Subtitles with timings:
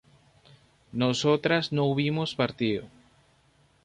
[0.93, 2.87] nosotras no hubimos partido